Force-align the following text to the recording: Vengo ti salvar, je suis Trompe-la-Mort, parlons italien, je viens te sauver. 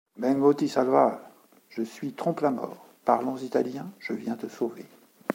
Vengo 0.17 0.51
ti 0.55 0.67
salvar, 0.67 1.19
je 1.69 1.83
suis 1.83 2.13
Trompe-la-Mort, 2.13 2.87
parlons 3.05 3.37
italien, 3.37 3.87
je 3.99 4.13
viens 4.15 4.35
te 4.35 4.47
sauver. 4.47 4.87